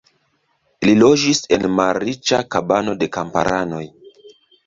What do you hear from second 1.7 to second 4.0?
malriĉa kabano de kamparanoj.